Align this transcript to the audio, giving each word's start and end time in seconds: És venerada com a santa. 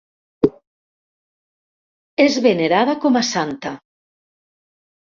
És 2.27 2.39
venerada 2.49 2.99
com 3.05 3.21
a 3.23 3.25
santa. 3.33 3.77